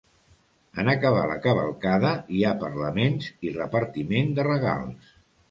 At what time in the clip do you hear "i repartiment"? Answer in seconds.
3.51-4.35